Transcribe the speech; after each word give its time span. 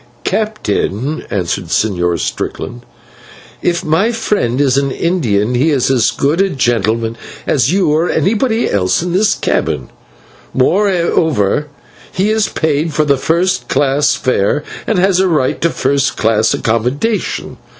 "Captain," 0.23 1.23
answered 1.29 1.65
the 1.65 1.67
Señor 1.69 2.17
Strickland, 2.17 2.81
"if 3.61 3.85
my 3.85 4.11
friend 4.11 4.59
is 4.59 4.75
an 4.75 4.89
Indian, 4.89 5.53
he 5.53 5.69
is 5.69 5.91
as 5.91 6.09
good 6.09 6.41
a 6.41 6.49
gentleman 6.49 7.15
as 7.45 7.71
you 7.71 7.91
or 7.91 8.09
anybody 8.09 8.67
else 8.67 9.03
in 9.03 9.13
this 9.13 9.35
cabin; 9.35 9.91
moreover, 10.55 11.67
he 12.11 12.29
has 12.29 12.47
paid 12.47 12.91
for 12.91 13.03
a 13.03 13.15
first 13.15 13.67
class 13.67 14.15
fare 14.15 14.63
and 14.87 14.97
has 14.97 15.19
a 15.19 15.27
right 15.27 15.61
to 15.61 15.69
first 15.69 16.17
class 16.17 16.51
accommodation. 16.55 17.57